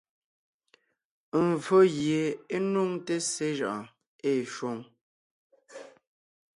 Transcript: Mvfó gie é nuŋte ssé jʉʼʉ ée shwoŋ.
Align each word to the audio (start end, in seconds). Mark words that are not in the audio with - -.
Mvfó 1.49 1.79
gie 1.95 2.23
é 2.55 2.57
nuŋte 2.71 3.15
ssé 3.25 3.47
jʉʼʉ 3.59 3.79
ée 4.29 4.41
shwoŋ. 4.53 4.77